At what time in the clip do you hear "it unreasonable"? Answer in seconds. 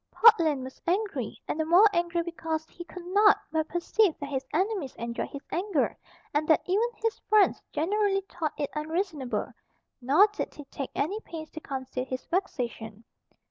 8.57-9.53